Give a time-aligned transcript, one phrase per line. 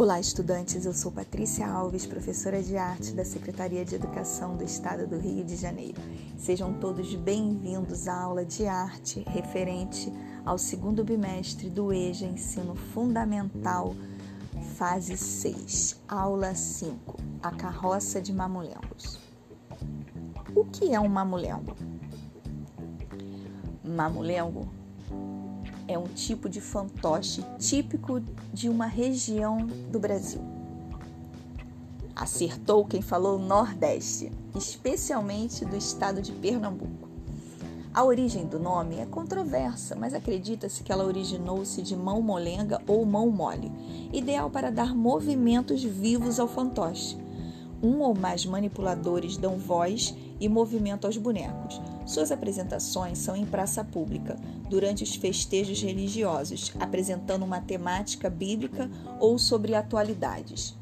[0.00, 0.86] Olá, estudantes.
[0.86, 5.44] Eu sou Patrícia Alves, professora de arte da Secretaria de Educação do Estado do Rio
[5.44, 6.00] de Janeiro.
[6.38, 10.10] Sejam todos bem-vindos à aula de arte referente
[10.42, 13.94] ao segundo bimestre do EJA Ensino Fundamental,
[14.78, 19.20] fase 6, aula 5, a carroça de mamulengos.
[20.56, 21.76] O que é um mamulengo?
[23.84, 24.66] Mamulengo
[25.92, 28.20] é um tipo de fantoche típico
[28.52, 30.40] de uma região do Brasil.
[32.14, 37.08] Acertou quem falou Nordeste, especialmente do estado de Pernambuco.
[37.92, 43.04] A origem do nome é controversa, mas acredita-se que ela originou-se de mão molenga ou
[43.04, 43.72] mão mole,
[44.12, 47.18] ideal para dar movimentos vivos ao fantoche.
[47.82, 51.80] Um ou mais manipuladores dão voz e movimento aos bonecos,
[52.10, 54.36] suas apresentações são em praça pública,
[54.68, 60.76] durante os festejos religiosos, apresentando uma temática bíblica ou sobre atualidades.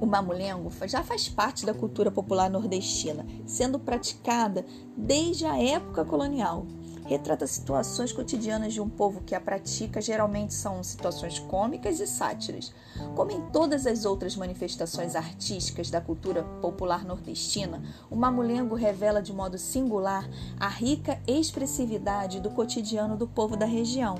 [0.00, 4.64] O mamulengo já faz parte da cultura popular nordestina, sendo praticada
[4.96, 6.66] desde a época colonial
[7.04, 12.72] retrata situações cotidianas de um povo que a pratica, geralmente são situações cômicas e sátiras.
[13.14, 19.32] Como em todas as outras manifestações artísticas da cultura popular nordestina, o mamulengo revela de
[19.32, 24.16] modo singular a rica expressividade do cotidiano do povo da região.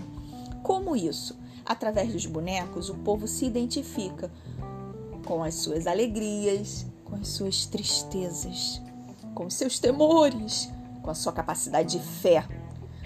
[0.63, 1.39] Como isso?
[1.65, 4.31] Através dos bonecos, o povo se identifica
[5.25, 8.83] com as suas alegrias, com as suas tristezas,
[9.35, 10.71] com seus temores,
[11.03, 12.47] com a sua capacidade de fé,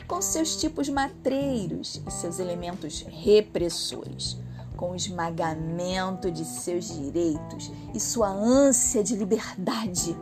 [0.09, 4.39] com seus tipos matreiros e seus elementos repressores,
[4.75, 10.17] com o esmagamento de seus direitos e sua ânsia de liberdade.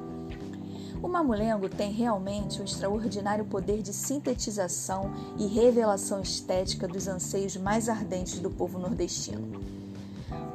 [1.01, 7.89] O mamulengo tem realmente um extraordinário poder de sintetização e revelação estética dos anseios mais
[7.89, 9.77] ardentes do povo nordestino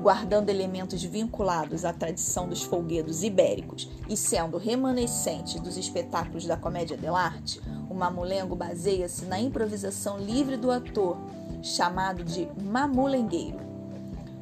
[0.02, 6.98] guardando elementos vinculados à tradição dos folguedos ibéricos e sendo remanescente dos espetáculos da comédia
[6.98, 7.61] dell'arte,
[7.92, 11.18] o mamulengo baseia-se na improvisação livre do ator,
[11.62, 13.60] chamado de mamulengueiro.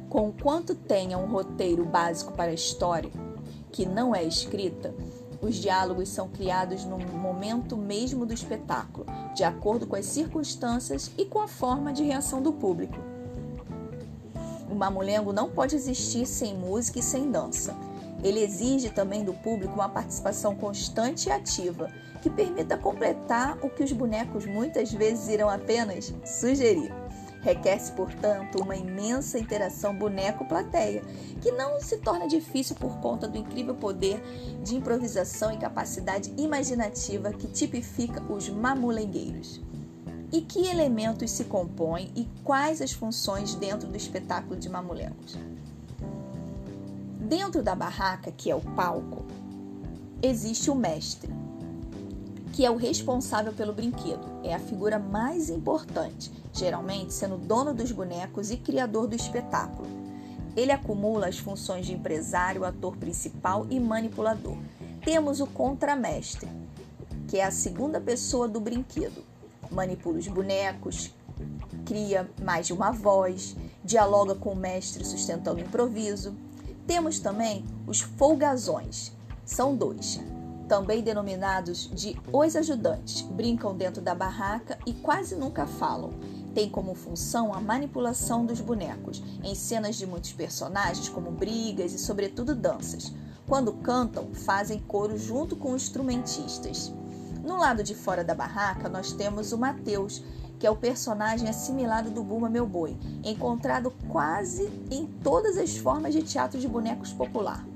[0.08, 3.10] Conquanto tenha um roteiro básico para a história,
[3.72, 4.94] que não é escrita,
[5.42, 11.24] os diálogos são criados no momento mesmo do espetáculo, de acordo com as circunstâncias e
[11.24, 12.98] com a forma de reação do público.
[14.70, 17.74] O mamulengo não pode existir sem música e sem dança.
[18.22, 21.90] Ele exige também do público uma participação constante e ativa,
[22.22, 26.92] que permita completar o que os bonecos muitas vezes irão apenas sugerir.
[27.40, 31.02] Requer-se, portanto, uma imensa interação boneco-plateia,
[31.40, 34.22] que não se torna difícil por conta do incrível poder
[34.62, 39.58] de improvisação e capacidade imaginativa que tipifica os mamulengueiros
[40.32, 45.38] e que elementos se compõem e quais as funções dentro do espetáculo de mamulengos.
[47.30, 49.24] Dentro da barraca, que é o palco,
[50.20, 51.32] existe o mestre,
[52.52, 54.26] que é o responsável pelo brinquedo.
[54.42, 59.86] É a figura mais importante, geralmente sendo dono dos bonecos e criador do espetáculo.
[60.56, 64.56] Ele acumula as funções de empresário, ator principal e manipulador.
[65.04, 66.48] Temos o contramestre,
[67.28, 69.22] que é a segunda pessoa do brinquedo
[69.70, 71.14] manipula os bonecos,
[71.86, 76.34] cria mais de uma voz, dialoga com o mestre sustentando o improviso.
[76.86, 79.12] Temos também os folgazões,
[79.44, 80.20] são dois,
[80.68, 86.12] também denominados de os ajudantes, brincam dentro da barraca e quase nunca falam.
[86.54, 91.98] Tem como função a manipulação dos bonecos, em cenas de muitos personagens, como brigas e,
[91.98, 93.12] sobretudo, danças.
[93.48, 96.92] Quando cantam, fazem coro junto com instrumentistas.
[97.42, 100.22] No lado de fora da barraca, nós temos o Mateus,
[100.60, 102.94] que é o personagem assimilado do Buma Meu Boi,
[103.24, 107.66] encontrado quase em todas as formas de teatro de bonecos popular.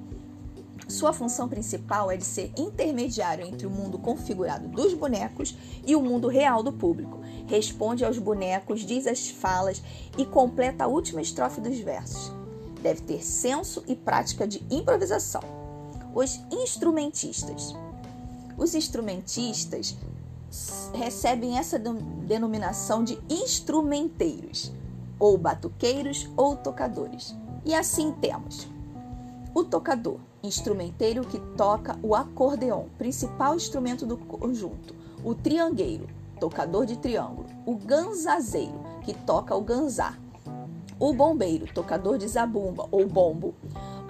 [0.86, 5.56] Sua função principal é de ser intermediário entre o mundo configurado dos bonecos
[5.86, 7.20] e o mundo real do público.
[7.46, 9.82] Responde aos bonecos, diz as falas
[10.18, 12.30] e completa a última estrofe dos versos.
[12.82, 15.40] Deve ter senso e prática de improvisação.
[16.14, 17.74] Os instrumentistas.
[18.58, 19.96] Os instrumentistas
[20.92, 24.72] recebem essa denominação de instrumenteiros,
[25.18, 27.34] ou batuqueiros ou tocadores.
[27.64, 28.68] E assim temos
[29.54, 36.08] o tocador, instrumenteiro que toca o acordeon, principal instrumento do conjunto, o triangueiro,
[36.40, 40.18] tocador de triângulo, o ganzazeiro, que toca o ganzá,
[40.98, 43.54] o bombeiro, tocador de zabumba ou bombo.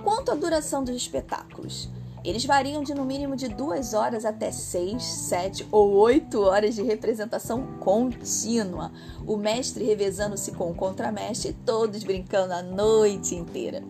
[0.03, 1.91] Quanto à duração dos espetáculos,
[2.25, 6.83] Eles variam de no mínimo de duas horas até seis, sete ou oito horas de
[6.83, 8.91] representação contínua.
[9.27, 13.83] O mestre revezando-se com o contramestre e todos brincando a noite inteira.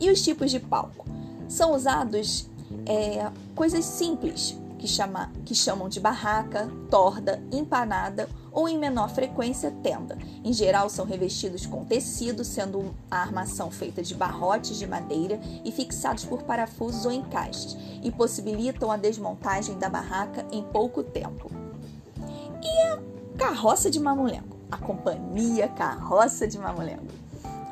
[0.00, 1.04] E os tipos de palco?
[1.46, 2.48] São usados
[2.86, 9.70] é, coisas simples, que, chama, que chamam de barraca, torda, empanada ou, em menor frequência,
[9.82, 10.18] tenda.
[10.44, 15.72] Em geral, são revestidos com tecido, sendo a armação feita de barrotes de madeira e
[15.72, 21.50] fixados por parafusos ou encaixes, e possibilitam a desmontagem da barraca em pouco tempo.
[22.62, 22.98] E a
[23.38, 24.54] carroça de mamulengo?
[24.70, 27.23] A companhia Carroça de Mamulengo.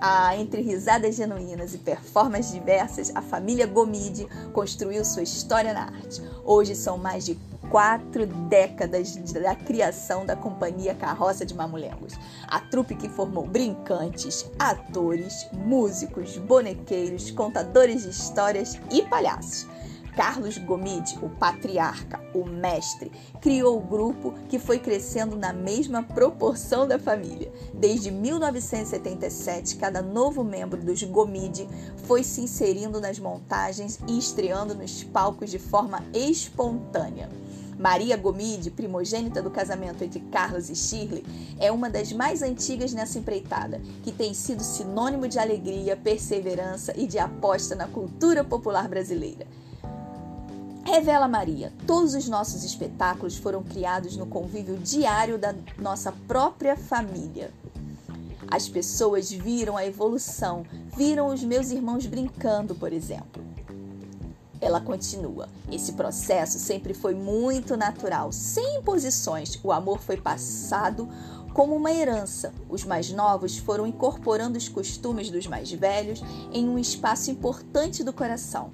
[0.05, 6.21] Ah, entre risadas genuínas e performances diversas, a família Gomide construiu sua história na arte.
[6.45, 7.39] Hoje são mais de
[7.71, 12.15] quatro décadas da criação da companhia Carroça de Mamulengos.
[12.49, 19.69] A trupe que formou brincantes, atores, músicos, bonequeiros, contadores de histórias e palhaços.
[20.17, 23.11] Carlos Gomide, o patriarca, o mestre,
[23.41, 27.51] criou o grupo que foi crescendo na mesma proporção da família.
[27.73, 31.67] Desde 1977, cada novo membro dos Gomide
[32.05, 37.31] foi se inserindo nas montagens e estreando nos palcos de forma espontânea.
[37.79, 41.25] Maria Gomide, primogênita do casamento entre Carlos e Shirley,
[41.59, 47.07] é uma das mais antigas nessa empreitada, que tem sido sinônimo de alegria, perseverança e
[47.07, 49.47] de aposta na cultura popular brasileira.
[50.93, 57.51] Revela Maria, todos os nossos espetáculos foram criados no convívio diário da nossa própria família.
[58.51, 63.43] As pessoas viram a evolução, viram os meus irmãos brincando, por exemplo.
[64.61, 69.59] Ela continua: esse processo sempre foi muito natural, sem imposições.
[69.65, 71.09] O amor foi passado
[71.55, 72.53] como uma herança.
[72.69, 76.23] Os mais novos foram incorporando os costumes dos mais velhos
[76.53, 78.71] em um espaço importante do coração.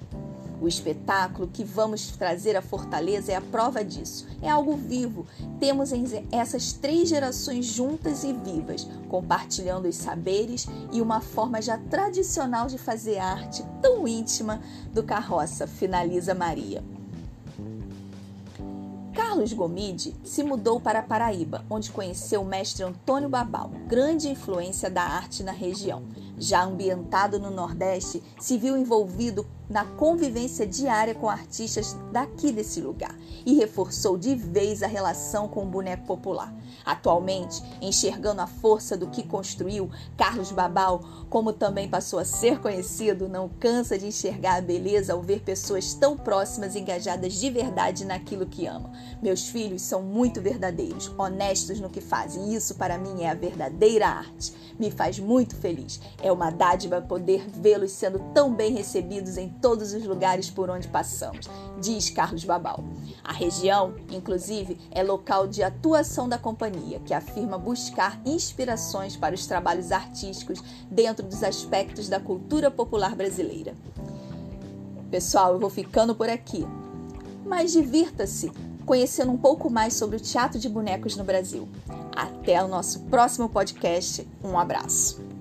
[0.61, 4.27] O espetáculo que vamos trazer à Fortaleza é a prova disso.
[4.41, 5.25] É algo vivo.
[5.59, 5.91] Temos
[6.31, 12.77] essas três gerações juntas e vivas, compartilhando os saberes e uma forma já tradicional de
[12.77, 14.61] fazer arte tão íntima
[14.93, 16.83] do carroça, finaliza Maria.
[19.13, 25.03] Carlos Gomide se mudou para Paraíba, onde conheceu o mestre Antônio Babal, grande influência da
[25.03, 26.03] arte na região.
[26.37, 33.15] Já ambientado no Nordeste, se viu envolvido na convivência diária com artistas daqui desse lugar
[33.45, 36.53] e reforçou de vez a relação com o boneco popular.
[36.85, 43.29] Atualmente, enxergando a força do que construiu, Carlos Babal, como também passou a ser conhecido,
[43.29, 48.05] não cansa de enxergar a beleza ao ver pessoas tão próximas e engajadas de verdade
[48.05, 48.91] naquilo que ama.
[49.21, 54.07] Meus filhos são muito verdadeiros, honestos no que fazem, isso para mim é a verdadeira
[54.07, 54.53] arte.
[54.79, 55.99] Me faz muito feliz.
[56.21, 60.87] É uma dádiva poder vê-los sendo tão bem recebidos em todos os lugares por onde
[60.87, 62.83] passamos, diz Carlos Babal.
[63.23, 69.45] A região, inclusive, é local de atuação da companhia, que afirma buscar inspirações para os
[69.45, 73.75] trabalhos artísticos dentro dos aspectos da cultura popular brasileira.
[75.09, 76.65] Pessoal, eu vou ficando por aqui.
[77.45, 78.51] Mas divirta-se
[78.85, 81.67] conhecendo um pouco mais sobre o teatro de bonecos no Brasil.
[82.15, 84.27] Até o nosso próximo podcast.
[84.43, 85.38] Um abraço.